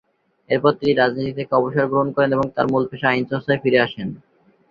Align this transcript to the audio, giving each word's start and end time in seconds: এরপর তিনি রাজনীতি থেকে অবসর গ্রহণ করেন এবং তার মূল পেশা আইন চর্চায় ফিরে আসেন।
এরপর 0.49 0.71
তিনি 0.79 0.93
রাজনীতি 0.93 1.31
থেকে 1.37 1.53
অবসর 1.55 1.85
গ্রহণ 1.91 2.09
করেন 2.15 2.31
এবং 2.33 2.47
তার 2.55 2.65
মূল 2.71 2.83
পেশা 2.91 3.07
আইন 3.09 3.23
চর্চায় 3.31 3.61
ফিরে 3.63 3.79
আসেন। 3.85 4.07